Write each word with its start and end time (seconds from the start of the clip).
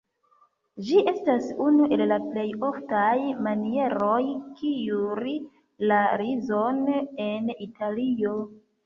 Ĝi 0.85 1.01
estas 1.09 1.49
unu 1.65 1.89
el 1.97 2.01
la 2.11 2.15
plej 2.23 2.45
oftaj 2.69 3.11
manieroj 3.47 4.23
kuiri 4.63 5.35
la 5.93 6.01
rizon 6.23 6.81
en 7.29 7.53
Italio. 7.69 8.35